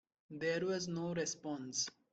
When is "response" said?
1.13-1.87